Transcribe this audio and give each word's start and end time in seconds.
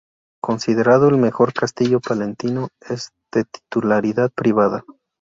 Considerado 0.41 1.09
el 1.09 1.17
mejor 1.17 1.53
castillo 1.53 1.99
palentino, 1.99 2.69
es 2.89 3.11
de 3.31 3.43
titularidad 3.43 4.31
privada. 4.35 4.83